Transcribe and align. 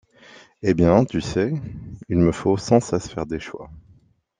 Eh 0.63 0.73
bien, 0.73 1.05
tu 1.05 1.21
sais, 1.21 1.53
il 2.09 2.17
me 2.17 2.31
faut 2.31 2.57
sans 2.57 2.79
cesse 2.79 3.07
faire 3.11 3.27
des 3.27 3.39
choix. 3.39 3.69